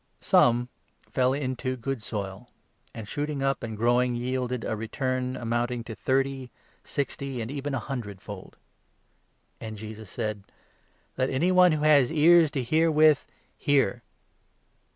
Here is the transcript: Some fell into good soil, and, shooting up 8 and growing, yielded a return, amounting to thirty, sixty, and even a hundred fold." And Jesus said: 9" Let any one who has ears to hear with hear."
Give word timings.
Some 0.19 0.67
fell 1.11 1.31
into 1.31 1.77
good 1.77 2.01
soil, 2.01 2.49
and, 2.91 3.07
shooting 3.07 3.43
up 3.43 3.63
8 3.63 3.67
and 3.67 3.77
growing, 3.77 4.15
yielded 4.15 4.63
a 4.65 4.75
return, 4.75 5.35
amounting 5.35 5.83
to 5.83 5.93
thirty, 5.93 6.49
sixty, 6.83 7.39
and 7.39 7.51
even 7.51 7.75
a 7.75 7.79
hundred 7.79 8.19
fold." 8.19 8.57
And 9.59 9.77
Jesus 9.77 10.09
said: 10.09 10.37
9" 10.39 10.45
Let 11.19 11.29
any 11.29 11.51
one 11.51 11.73
who 11.73 11.83
has 11.83 12.11
ears 12.11 12.49
to 12.49 12.63
hear 12.63 12.89
with 12.89 13.27
hear." 13.55 14.01